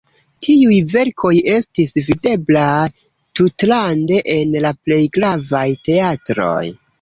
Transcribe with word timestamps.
Tiuj 0.45 0.77
verkoj 0.93 1.33
estis 1.55 1.93
videblaj 2.07 2.79
tutlande 3.41 4.19
en 4.37 4.57
la 4.65 4.73
plej 4.87 4.99
gravaj 5.19 5.63
teatroj. 5.91 6.65